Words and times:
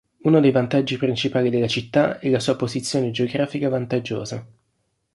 Uno 0.23 0.39
dei 0.39 0.49
vantaggi 0.49 0.97
principali 0.97 1.51
della 1.51 1.67
città 1.67 2.17
è 2.17 2.27
la 2.31 2.39
sua 2.39 2.55
posizione 2.55 3.11
geografica 3.11 3.69
vantaggiosa. 3.69 4.43